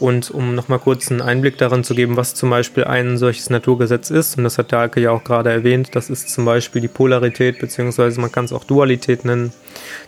Und 0.00 0.30
um 0.30 0.54
nochmal 0.54 0.80
kurz 0.80 1.10
einen 1.10 1.22
Einblick 1.22 1.56
darin 1.56 1.84
zu 1.84 1.94
geben, 1.94 2.16
was 2.16 2.34
zum 2.34 2.50
Beispiel 2.50 2.84
ein 2.84 3.16
solches 3.16 3.48
Naturgesetz 3.48 4.10
ist, 4.10 4.36
und 4.36 4.44
das 4.44 4.58
hat 4.58 4.72
Dahlke 4.72 5.00
ja 5.00 5.12
auch 5.12 5.22
gerade 5.22 5.50
erwähnt, 5.50 5.90
das 5.94 6.10
ist 6.10 6.30
zum 6.30 6.44
Beispiel 6.44 6.82
die 6.82 6.88
Polarität, 6.88 7.60
beziehungsweise 7.60 8.20
man 8.20 8.32
kann 8.32 8.44
es 8.44 8.52
auch 8.52 8.64
Dualität 8.64 9.24
nennen. 9.24 9.52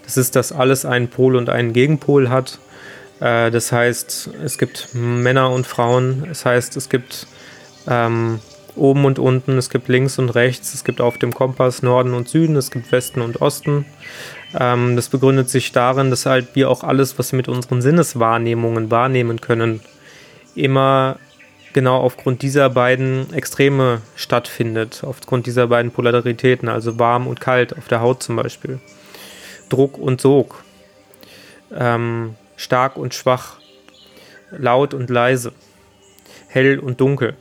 Das 0.05 0.17
ist, 0.17 0.35
dass 0.35 0.53
alles 0.53 0.85
einen 0.85 1.09
Pol 1.09 1.37
und 1.37 1.49
einen 1.49 1.73
Gegenpol 1.73 2.31
hat. 2.31 2.59
Äh, 3.21 3.51
das 3.51 3.71
heißt, 3.71 4.31
es 4.45 4.59
gibt 4.59 4.89
Männer 4.93 5.51
und 5.51 5.67
Frauen, 5.67 6.25
das 6.29 6.45
heißt, 6.45 6.77
es 6.77 6.89
gibt 6.89 7.27
ähm, 7.89 8.41
oben 8.77 9.05
und 9.05 9.19
unten, 9.19 9.59
es 9.59 9.71
gibt 9.71 9.89
links 9.89 10.19
und 10.19 10.31
rechts, 10.31 10.75
es 10.75 10.85
gibt 10.85 11.01
auf 11.01 11.19
dem 11.19 11.35
Kompass 11.35 11.83
Norden 11.83 12.15
und 12.15 12.29
Süden, 12.29 12.57
es 12.57 12.71
gibt 12.71 12.91
Westen 12.93 13.21
und 13.21 13.41
Osten. 13.41 13.87
Ähm, 14.59 14.97
das 14.97 15.09
begründet 15.09 15.51
sich 15.51 15.73
darin, 15.73 16.11
dass 16.11 16.27
halt 16.27 16.55
wir 16.55 16.71
auch 16.71 16.85
alles, 16.85 17.19
was 17.19 17.33
wir 17.33 17.37
mit 17.37 17.49
unseren 17.49 17.83
Sinneswahrnehmungen 17.83 18.91
wahrnehmen 18.91 19.41
können, 19.41 19.81
immer 20.55 21.19
genau 21.73 21.99
aufgrund 21.99 22.41
dieser 22.41 22.71
beiden 22.71 23.33
Extreme 23.35 24.01
stattfindet, 24.15 25.03
aufgrund 25.05 25.47
dieser 25.47 25.67
beiden 25.67 25.91
Polaritäten, 25.91 26.71
also 26.71 26.99
warm 26.99 27.27
und 27.27 27.41
kalt 27.41 27.77
auf 27.77 27.89
der 27.89 28.01
Haut 28.01 28.23
zum 28.23 28.37
Beispiel. 28.37 28.81
Druck 29.69 29.99
und 29.99 30.21
Sog, 30.21 30.65
ähm, 31.75 32.35
stark 32.57 32.97
und 32.97 33.15
schwach, 33.15 33.57
laut 34.51 34.95
und 34.95 35.11
leise, 35.11 35.53
hell 36.49 36.79
und 36.79 37.01
dunkel, 37.01 37.37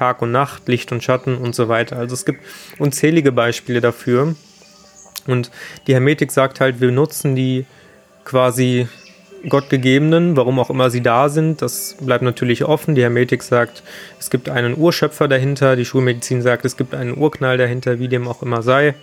Tag 0.00 0.22
und 0.22 0.32
Nacht, 0.32 0.66
Licht 0.66 0.92
und 0.92 1.04
Schatten 1.04 1.36
und 1.36 1.54
so 1.54 1.68
weiter. 1.68 1.98
Also 1.98 2.14
es 2.14 2.24
gibt 2.24 2.40
unzählige 2.78 3.32
Beispiele 3.32 3.82
dafür. 3.82 4.34
Und 5.26 5.50
die 5.86 5.92
Hermetik 5.92 6.32
sagt 6.32 6.58
halt, 6.58 6.80
wir 6.80 6.90
nutzen 6.90 7.36
die 7.36 7.66
quasi 8.24 8.88
Gottgegebenen, 9.46 10.38
warum 10.38 10.58
auch 10.58 10.70
immer 10.70 10.88
sie 10.88 11.02
da 11.02 11.28
sind, 11.28 11.60
das 11.60 11.98
bleibt 12.00 12.22
natürlich 12.22 12.64
offen. 12.64 12.94
Die 12.94 13.02
Hermetik 13.02 13.42
sagt, 13.42 13.82
es 14.18 14.30
gibt 14.30 14.48
einen 14.48 14.74
Urschöpfer 14.78 15.28
dahinter, 15.28 15.76
die 15.76 15.84
Schulmedizin 15.84 16.40
sagt, 16.40 16.64
es 16.64 16.78
gibt 16.78 16.94
einen 16.94 17.18
Urknall 17.18 17.58
dahinter, 17.58 17.98
wie 17.98 18.08
dem 18.08 18.26
auch 18.26 18.42
immer 18.42 18.62
sei. 18.62 18.94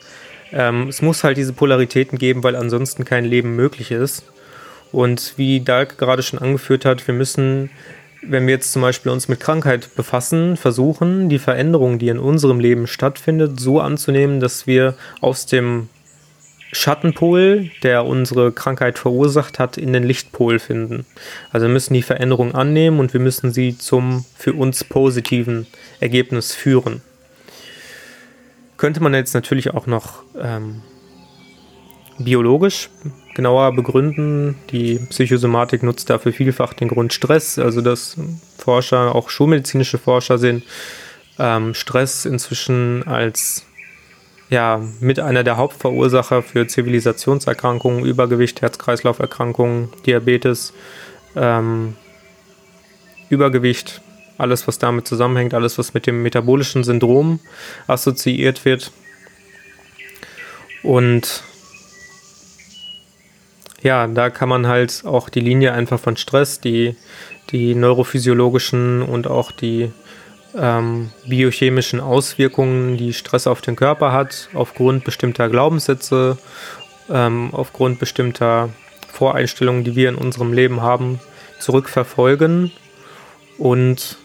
Ähm, 0.52 0.88
es 0.88 1.04
muss 1.04 1.24
halt 1.24 1.38
diese 1.38 1.54
Polaritäten 1.54 2.18
geben, 2.18 2.42
weil 2.42 2.56
ansonsten 2.56 3.06
kein 3.06 3.24
Leben 3.24 3.56
möglich 3.56 3.92
ist. 3.92 4.24
Und 4.92 5.34
wie 5.38 5.60
Dalk 5.60 6.00
gerade 6.00 6.24
schon 6.24 6.40
angeführt 6.40 6.86
hat, 6.86 7.06
wir 7.06 7.14
müssen, 7.14 7.70
wenn 8.22 8.48
wir 8.48 8.54
jetzt 8.54 8.72
zum 8.72 8.82
Beispiel 8.82 9.12
uns 9.12 9.28
mit 9.28 9.40
Krankheit 9.40 9.96
befassen, 9.96 10.58
versuchen, 10.58 11.30
die 11.30 11.40
Veränderung, 11.40 12.00
die 12.00 12.10
in 12.10 12.20
unserem 12.20 12.60
Leben 12.60 12.88
stattfindet, 12.88 13.60
so 13.60 13.80
anzunehmen, 13.80 14.40
dass 14.40 14.68
wir 14.68 14.96
aus 15.22 15.46
dem 15.46 15.90
Schattenpol, 16.72 17.72
der 17.84 18.06
unsere 18.06 18.52
Krankheit 18.52 19.00
verursacht 19.00 19.58
hat, 19.58 19.78
in 19.78 19.94
den 19.94 20.04
Lichtpol 20.04 20.60
finden. 20.60 21.06
Also 21.52 21.68
wir 21.68 21.74
müssen 21.74 21.94
die 21.94 22.02
Veränderung 22.02 22.56
annehmen 22.56 23.00
und 23.00 23.14
wir 23.14 23.22
müssen 23.22 23.54
sie 23.54 23.78
zum 23.78 24.26
für 24.36 24.54
uns 24.54 24.84
positiven 24.84 25.66
Ergebnis 26.00 26.54
führen. 26.54 27.02
Könnte 28.76 29.02
man 29.02 29.14
jetzt 29.14 29.34
natürlich 29.34 29.74
auch 29.74 29.88
noch 29.88 30.24
ähm, 30.40 30.82
biologisch 32.20 32.90
genauer 33.36 33.74
begründen. 33.76 34.56
Die 34.72 35.00
Psychosomatik 35.10 35.84
nutzt 35.84 36.10
dafür 36.10 36.34
vielfach 36.34 36.74
den 36.74 36.88
Grund 36.88 37.14
Stress, 37.14 37.60
also 37.60 37.82
dass 37.82 38.18
Forscher, 38.58 39.14
auch 39.14 39.30
schulmedizinische 39.30 39.98
Forscher 39.98 40.38
sehen 40.38 40.64
ähm, 41.40 41.74
Stress 41.74 42.26
inzwischen 42.26 43.04
als 43.06 43.66
ja, 44.50 44.82
mit 45.00 45.20
einer 45.20 45.44
der 45.44 45.58
Hauptverursacher 45.58 46.42
für 46.42 46.68
Zivilisationserkrankungen, 46.68 48.06
Übergewicht, 48.06 48.62
Herz-Kreislauf-Erkrankungen, 48.62 49.90
Diabetes, 50.06 50.74
ähm, 51.36 51.96
Übergewicht, 53.30 54.02
alles, 54.38 54.68
was 54.68 54.80
damit 54.80 55.06
zusammenhängt, 55.06 55.54
alles, 55.54 55.78
was 55.78 55.94
mit 55.94 56.08
dem 56.08 56.24
metabolischen 56.24 56.86
Syndrom 56.86 57.42
assoziiert 57.88 58.64
wird. 58.64 58.92
Und 60.82 61.44
ja, 63.82 64.08
da 64.08 64.30
kann 64.30 64.50
man 64.50 64.68
halt 64.68 65.04
auch 65.06 65.30
die 65.30 65.40
Linie 65.40 65.74
einfach 65.74 66.00
von 66.00 66.18
Stress, 66.18 66.60
die, 66.60 66.96
die 67.52 67.76
neurophysiologischen 67.76 69.02
und 69.02 69.28
auch 69.28 69.52
die 69.52 69.92
ähm, 70.56 71.12
biochemischen 71.26 72.00
Auswirkungen, 72.00 72.98
die 72.98 73.14
Stress 73.14 73.48
auf 73.48 73.62
den 73.62 73.76
Körper 73.76 74.12
hat, 74.12 74.50
aufgrund 74.54 75.04
bestimmter 75.04 75.50
Glaubenssätze, 75.50 76.38
ähm, 77.10 77.50
aufgrund 77.54 78.00
bestimmter 78.00 78.70
Voreinstellungen, 79.08 79.84
die 79.84 79.96
wir 79.96 80.10
in 80.10 80.16
unserem 80.16 80.54
Leben 80.54 80.82
haben, 80.82 81.20
zurückverfolgen 81.60 82.72
und 83.58 84.18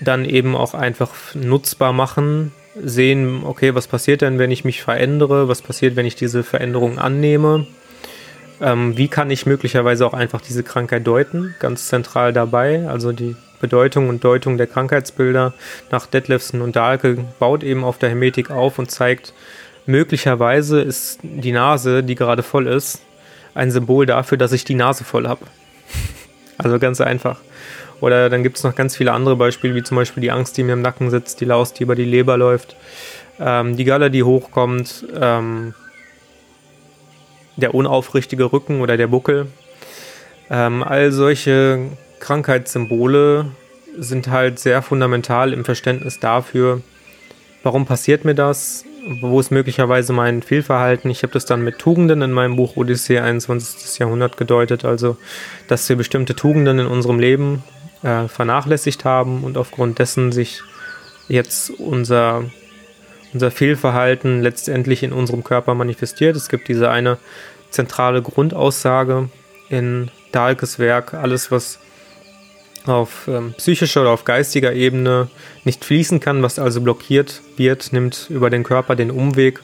dann 0.00 0.24
eben 0.24 0.56
auch 0.56 0.74
einfach 0.74 1.12
nutzbar 1.34 1.92
machen, 1.92 2.52
sehen, 2.74 3.42
okay, 3.44 3.74
was 3.74 3.86
passiert 3.86 4.22
denn, 4.22 4.38
wenn 4.38 4.50
ich 4.50 4.64
mich 4.64 4.82
verändere, 4.82 5.48
was 5.48 5.62
passiert, 5.62 5.96
wenn 5.96 6.06
ich 6.06 6.14
diese 6.14 6.42
Veränderung 6.42 6.98
annehme, 6.98 7.66
ähm, 8.60 8.96
wie 8.96 9.08
kann 9.08 9.30
ich 9.30 9.46
möglicherweise 9.46 10.06
auch 10.06 10.14
einfach 10.14 10.40
diese 10.40 10.62
Krankheit 10.62 11.06
deuten, 11.06 11.54
ganz 11.58 11.88
zentral 11.88 12.32
dabei, 12.32 12.88
also 12.88 13.12
die 13.12 13.36
Bedeutung 13.60 14.08
und 14.08 14.24
Deutung 14.24 14.56
der 14.56 14.66
Krankheitsbilder 14.66 15.54
nach 15.90 16.06
Detlefsen 16.06 16.62
und 16.62 16.76
Dahlke 16.76 17.24
baut 17.38 17.62
eben 17.62 17.84
auf 17.84 17.98
der 17.98 18.08
Hermetik 18.08 18.50
auf 18.50 18.78
und 18.78 18.90
zeigt, 18.90 19.32
möglicherweise 19.86 20.80
ist 20.80 21.20
die 21.22 21.52
Nase, 21.52 22.02
die 22.02 22.14
gerade 22.14 22.42
voll 22.42 22.66
ist, 22.66 23.02
ein 23.54 23.70
Symbol 23.70 24.06
dafür, 24.06 24.38
dass 24.38 24.52
ich 24.52 24.64
die 24.64 24.74
Nase 24.74 25.04
voll 25.04 25.28
habe. 25.28 25.44
Also 26.58 26.78
ganz 26.78 27.00
einfach. 27.00 27.40
Oder 28.02 28.28
dann 28.28 28.42
gibt 28.42 28.56
es 28.56 28.64
noch 28.64 28.74
ganz 28.74 28.96
viele 28.96 29.12
andere 29.12 29.36
Beispiele, 29.36 29.76
wie 29.76 29.82
zum 29.84 29.96
Beispiel 29.96 30.22
die 30.22 30.32
Angst, 30.32 30.56
die 30.56 30.64
mir 30.64 30.72
im 30.72 30.82
Nacken 30.82 31.08
sitzt, 31.08 31.40
die 31.40 31.44
Laus, 31.44 31.72
die 31.72 31.84
über 31.84 31.94
die 31.94 32.04
Leber 32.04 32.36
läuft, 32.36 32.74
ähm, 33.38 33.76
die 33.76 33.84
Galle, 33.84 34.10
die 34.10 34.24
hochkommt, 34.24 35.06
ähm, 35.14 35.72
der 37.56 37.76
unaufrichtige 37.76 38.52
Rücken 38.52 38.80
oder 38.80 38.96
der 38.96 39.06
Buckel. 39.06 39.46
Ähm, 40.50 40.82
all 40.82 41.12
solche 41.12 41.90
Krankheitssymbole 42.18 43.52
sind 43.96 44.26
halt 44.26 44.58
sehr 44.58 44.82
fundamental 44.82 45.52
im 45.52 45.64
Verständnis 45.64 46.18
dafür, 46.18 46.82
warum 47.62 47.86
passiert 47.86 48.24
mir 48.24 48.34
das, 48.34 48.84
wo 49.20 49.38
ist 49.38 49.52
möglicherweise 49.52 50.12
mein 50.12 50.42
Fehlverhalten. 50.42 51.08
Ich 51.08 51.22
habe 51.22 51.32
das 51.32 51.46
dann 51.46 51.62
mit 51.62 51.78
Tugenden 51.78 52.22
in 52.22 52.32
meinem 52.32 52.56
Buch 52.56 52.76
Odyssee 52.76 53.20
21. 53.20 54.00
Jahrhundert 54.00 54.36
gedeutet, 54.36 54.84
also 54.84 55.16
dass 55.68 55.88
wir 55.88 55.94
bestimmte 55.94 56.34
Tugenden 56.34 56.80
in 56.80 56.86
unserem 56.86 57.20
Leben 57.20 57.62
äh, 58.02 58.28
vernachlässigt 58.28 59.04
haben 59.04 59.44
und 59.44 59.56
aufgrund 59.56 59.98
dessen 59.98 60.32
sich 60.32 60.62
jetzt 61.28 61.70
unser, 61.70 62.44
unser 63.32 63.50
Fehlverhalten 63.50 64.42
letztendlich 64.42 65.02
in 65.02 65.12
unserem 65.12 65.44
Körper 65.44 65.74
manifestiert. 65.74 66.36
Es 66.36 66.48
gibt 66.48 66.68
diese 66.68 66.90
eine 66.90 67.18
zentrale 67.70 68.22
Grundaussage 68.22 69.28
in 69.68 70.10
Dahlkes 70.32 70.78
Werk, 70.78 71.14
alles 71.14 71.50
was 71.50 71.78
auf 72.86 73.28
ähm, 73.28 73.54
psychischer 73.56 74.02
oder 74.02 74.10
auf 74.10 74.24
geistiger 74.24 74.72
Ebene 74.72 75.28
nicht 75.64 75.84
fließen 75.84 76.20
kann, 76.20 76.42
was 76.42 76.58
also 76.58 76.80
blockiert 76.80 77.40
wird, 77.56 77.92
nimmt 77.92 78.26
über 78.28 78.50
den 78.50 78.64
Körper 78.64 78.96
den 78.96 79.10
Umweg 79.10 79.60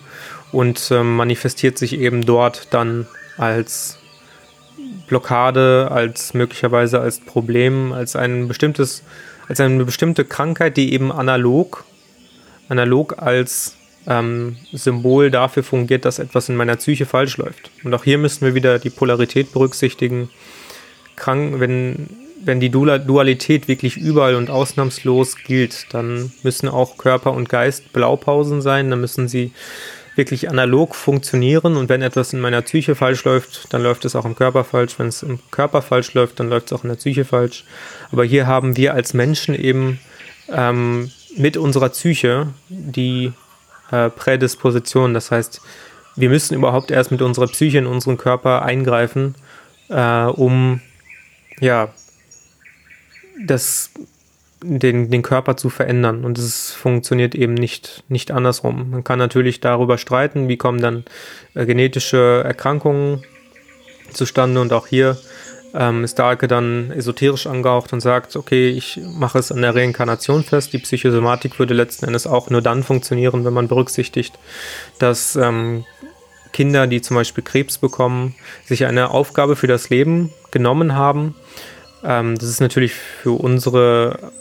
und 0.53 0.91
ähm, 0.91 1.17
manifestiert 1.17 1.79
sich 1.79 1.99
eben 1.99 2.25
dort 2.25 2.73
dann 2.73 3.07
als 3.37 3.98
Blockade, 5.09 5.89
als 5.91 6.35
möglicherweise 6.35 7.01
als 7.01 7.21
Problem, 7.21 7.93
als 7.93 8.17
ein 8.17 8.49
bestimmtes, 8.49 9.03
als 9.49 9.61
eine 9.61 9.85
bestimmte 9.85 10.25
Krankheit, 10.25 10.77
die 10.77 10.93
eben 10.93 11.11
analog, 11.11 11.85
analog 12.69 13.21
als 13.21 13.77
ähm, 14.07 14.57
Symbol 14.73 15.31
dafür 15.31 15.63
fungiert, 15.63 16.05
dass 16.05 16.19
etwas 16.19 16.49
in 16.49 16.57
meiner 16.57 16.77
Psyche 16.77 17.07
falsch 17.07 17.37
läuft. 17.37 17.71
Und 17.85 17.95
auch 17.95 18.05
hier 18.05 18.19
müssen 18.19 18.45
wir 18.45 18.55
wieder 18.55 18.79
die 18.79 18.91
Polarität 18.91 19.53
berücksichtigen. 19.53 20.31
Krank, 21.17 21.59
wenn 21.59 22.09
wenn 22.41 22.61
die 22.61 22.71
Dualität 22.71 23.69
wirklich 23.69 23.97
überall 23.97 24.35
und 24.35 24.51
ausnahmslos 24.51 25.37
gilt, 25.45 25.87
dann 25.93 26.33
müssen 26.43 26.69
auch 26.69 26.97
Körper 26.97 27.33
und 27.33 27.49
Geist 27.49 27.93
Blaupausen 27.93 28.63
sein, 28.63 28.91
dann 28.91 29.01
müssen 29.01 29.29
sie 29.29 29.53
wirklich 30.19 30.51
analog 30.51 30.95
funktionieren 30.95 31.77
und 31.77 31.89
wenn 31.89 32.03
etwas 32.03 32.35
in 32.35 32.41
meiner 32.41 32.61
Psyche 32.61 32.95
falsch 32.95 33.25
läuft, 33.25 33.73
dann 33.73 33.83
läuft 33.83 34.05
es 34.05 34.15
auch 34.15 34.27
im 34.27 34.35
Körper 34.35 34.65
falsch. 34.65 34.99
Wenn 34.99 35.07
es 35.07 35.23
im 35.23 35.39
Körper 35.51 35.81
falsch 35.81 36.13
läuft, 36.13 36.41
dann 36.41 36.51
läuft 36.51 36.67
es 36.67 36.73
auch 36.79 36.85
in 36.85 36.91
der 36.91 36.97
Psyche 36.97 37.25
falsch. 37.25 37.65
Aber 38.13 38.25
hier 38.25 38.47
haben 38.47 38.77
wir 38.77 38.93
als 38.93 39.15
Menschen 39.15 39.55
eben 39.55 40.01
ähm, 40.53 41.11
mit 41.37 41.57
unserer 41.57 41.89
Psyche 41.89 42.49
die 42.69 43.33
äh, 43.91 44.11
Prädisposition. 44.11 45.15
Das 45.15 45.31
heißt, 45.31 45.63
wir 46.17 46.29
müssen 46.29 46.55
überhaupt 46.55 46.91
erst 46.91 47.11
mit 47.11 47.23
unserer 47.23 47.47
Psyche 47.47 47.79
in 47.79 47.87
unseren 47.87 48.19
Körper 48.19 48.63
eingreifen, 48.63 49.37
äh, 49.89 50.25
um 50.25 50.81
ja, 51.61 51.89
das, 53.47 53.91
den, 54.63 55.11
den 55.11 55.23
Körper 55.23 55.57
zu 55.57 55.71
verändern. 55.71 56.25
Und 56.25 56.39
es 56.39 56.73
funktioniert 56.73 57.35
eben 57.35 57.55
nicht, 57.55 58.05
nicht 58.09 58.31
andersrum. 58.31 58.91
Man 58.91 59.05
kann 59.05 59.19
natürlich 59.19 59.61
darüber 59.61 59.99
streiten, 59.99 60.49
wie 60.49 60.57
kommen 60.57 60.81
dann 60.81 61.05
äh, 61.55 61.67
genetische 61.67 62.43
Erkrankungen 62.45 63.25
zustande. 64.13 64.61
Und 64.61 64.73
auch 64.73 64.87
hier 64.87 65.17
ähm, 65.75 66.05
ist 66.05 66.19
Dahlke 66.19 66.49
dann 66.49 66.91
esoterisch 66.91 67.47
angehaucht 67.47 67.93
und 67.93 68.01
sagt, 68.01 68.37
okay, 68.37 68.69
ich 68.71 69.01
mache 69.19 69.39
es 69.39 69.53
an 69.53 69.63
der 69.63 69.75
Reinkarnation 69.75 70.43
fest. 70.43 70.73
Die 70.73 70.79
Psychosomatik 70.79 71.59
würde 71.59 71.75
letzten 71.75 72.07
Endes 72.07 72.27
auch 72.27 72.51
nur 72.51 72.63
dann 72.63 72.83
funktionieren, 72.83 73.45
wenn 73.45 73.53
man 73.53 73.69
berücksichtigt, 73.69 74.39
dass 74.99 75.37
ähm, 75.37 75.85
Kinder, 76.53 76.87
die 76.87 77.03
zum 77.03 77.17
Beispiel 77.17 77.45
Krebs 77.45 77.79
bekommen, 77.79 78.35
sich 78.65 78.87
eine 78.87 79.11
Aufgabe 79.11 79.55
für 79.55 79.67
das 79.67 79.91
Leben 79.91 80.33
genommen 80.51 80.97
haben 80.97 81.35
ähm, 82.05 82.37
das 82.39 82.49
ist 82.49 82.61
natürlich 82.61 82.95
für 82.95 83.33
unsere 83.33 84.33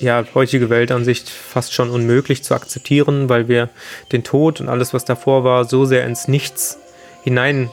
ja, 0.00 0.24
heutige 0.34 0.70
Weltansicht 0.70 1.28
fast 1.28 1.72
schon 1.72 1.90
unmöglich 1.90 2.42
zu 2.42 2.54
akzeptieren, 2.54 3.28
weil 3.28 3.48
wir 3.48 3.70
den 4.12 4.24
Tod 4.24 4.60
und 4.60 4.68
alles, 4.68 4.94
was 4.94 5.04
davor 5.04 5.44
war, 5.44 5.64
so 5.64 5.84
sehr 5.84 6.04
ins 6.06 6.28
Nichts 6.28 6.78
hinein 7.22 7.70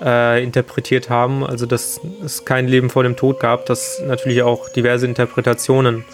äh, 0.00 0.42
interpretiert 0.42 1.10
haben. 1.10 1.44
Also, 1.44 1.66
dass 1.66 2.00
es 2.24 2.44
kein 2.44 2.66
Leben 2.68 2.90
vor 2.90 3.02
dem 3.02 3.16
Tod 3.16 3.40
gab, 3.40 3.66
dass 3.66 4.00
natürlich 4.06 4.42
auch 4.42 4.68
diverse 4.68 5.06
Interpretationen, 5.06 6.04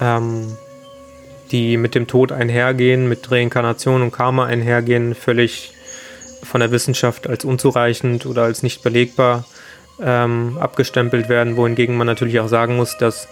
ähm, 0.00 0.56
die 1.50 1.76
mit 1.76 1.94
dem 1.94 2.06
Tod 2.06 2.30
einhergehen, 2.30 3.08
mit 3.08 3.30
Reinkarnation 3.30 4.02
und 4.02 4.12
Karma 4.12 4.46
einhergehen, 4.46 5.14
völlig 5.14 5.72
von 6.42 6.60
der 6.60 6.70
Wissenschaft 6.70 7.28
als 7.28 7.44
unzureichend 7.44 8.24
oder 8.24 8.44
als 8.44 8.62
nicht 8.62 8.82
belegbar 8.82 9.44
ähm, 10.00 10.58
abgestempelt 10.58 11.28
werden, 11.28 11.56
wohingegen 11.56 11.96
man 11.96 12.06
natürlich 12.06 12.40
auch 12.40 12.48
sagen 12.48 12.76
muss, 12.76 12.96
dass 12.98 13.28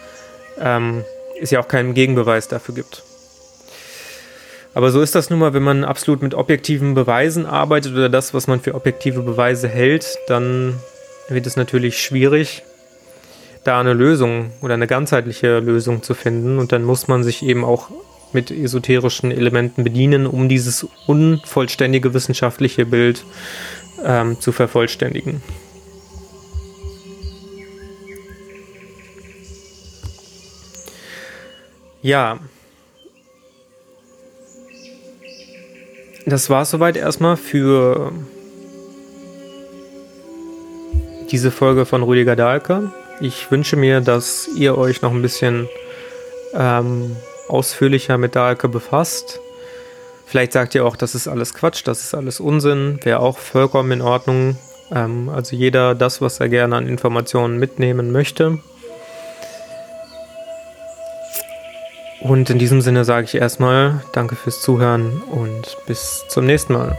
ähm, 0.61 1.05
es 1.41 1.51
ja 1.51 1.61
auch 1.61 1.69
keinen 1.69 1.95
Gegenbeweis 1.95 2.49
dafür 2.49 2.75
gibt. 2.75 3.03
Aber 4.75 4.91
so 4.91 5.01
ist 5.01 5.15
das 5.15 5.31
nun 5.31 5.41
mal, 5.41 5.55
wenn 5.55 5.63
man 5.63 5.85
absolut 5.85 6.23
mit 6.23 6.35
objektiven 6.35 6.95
Beweisen 6.95 7.47
arbeitet 7.47 7.93
oder 7.93 8.09
das, 8.09 8.35
was 8.35 8.47
man 8.47 8.61
für 8.61 8.75
objektive 8.75 9.23
Beweise 9.23 9.69
hält, 9.69 10.17
dann 10.29 10.79
wird 11.29 11.47
es 11.47 11.57
natürlich 11.57 12.01
schwierig, 12.01 12.63
da 13.65 13.81
eine 13.81 13.93
Lösung 13.93 14.53
oder 14.63 14.75
eine 14.75 14.87
ganzheitliche 14.87 15.59
Lösung 15.59 16.03
zu 16.03 16.15
finden. 16.15 16.59
Und 16.59 16.73
dann 16.73 16.85
muss 16.85 17.09
man 17.09 17.25
sich 17.25 17.43
eben 17.43 17.65
auch 17.65 17.91
mit 18.33 18.51
esoterischen 18.51 19.31
Elementen 19.31 19.85
bedienen, 19.85 20.27
um 20.27 20.49
dieses 20.49 20.87
unvollständige 21.07 22.15
wissenschaftliche 22.15 22.87
Bild 22.87 23.25
ähm, 24.05 24.41
zu 24.41 24.53
vervollständigen. 24.53 25.43
Ja. 32.03 32.39
Das 36.27 36.51
war 36.51 36.65
soweit 36.65 36.97
erstmal 36.97 37.37
für 37.37 38.13
diese 41.31 41.51
Folge 41.51 41.87
von 41.87 42.03
Rüdiger 42.03 42.37
Dahlke. 42.37 42.93
Ich 43.21 43.51
wünsche 43.51 43.77
mir, 43.77 44.01
dass 44.01 44.49
ihr 44.57 44.77
euch 44.77 45.03
noch 45.03 45.13
ein 45.13 45.23
bisschen 45.23 45.69
ähm, 46.55 47.17
ausführlicher 47.49 48.19
mit 48.19 48.37
Dahlke 48.37 48.69
befasst. 48.69 49.41
Vielleicht 50.27 50.53
sagt 50.53 50.75
ihr 50.75 50.85
auch, 50.85 50.97
das 50.97 51.15
ist 51.15 51.27
alles 51.27 51.55
Quatsch, 51.55 51.83
das 51.85 52.05
ist 52.05 52.15
alles 52.15 52.39
Unsinn, 52.41 53.01
wäre 53.03 53.21
auch 53.21 53.39
vollkommen 53.39 53.93
in 53.93 54.03
Ordnung. 54.03 54.59
Ähm, 54.95 55.31
also 55.31 55.57
jeder 55.57 55.95
das, 55.95 56.21
was 56.21 56.41
er 56.41 56.49
gerne 56.49 56.77
an 56.77 56.87
Informationen 56.87 57.59
mitnehmen 57.59 58.13
möchte. 58.13 58.59
Und 62.21 62.51
in 62.51 62.59
diesem 62.59 62.81
Sinne 62.81 63.05
sage 63.05 63.25
ich 63.25 63.35
erstmal 63.37 64.03
Danke 64.13 64.35
fürs 64.35 64.61
Zuhören 64.61 65.23
und 65.31 65.77
bis 65.87 66.25
zum 66.29 66.47
nächsten 66.47 66.73
Mal. 66.73 66.97